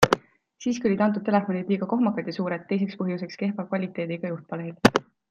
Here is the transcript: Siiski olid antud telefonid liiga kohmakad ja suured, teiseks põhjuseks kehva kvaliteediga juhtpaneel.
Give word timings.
Siiski 0.63 0.87
olid 0.89 1.03
antud 1.07 1.23
telefonid 1.27 1.69
liiga 1.73 1.89
kohmakad 1.93 2.31
ja 2.31 2.35
suured, 2.39 2.63
teiseks 2.71 2.97
põhjuseks 3.03 3.41
kehva 3.43 3.67
kvaliteediga 3.75 4.33
juhtpaneel. 4.37 5.03